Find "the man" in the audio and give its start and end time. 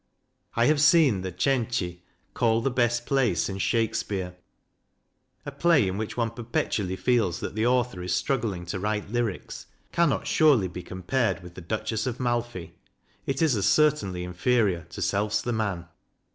15.43-15.85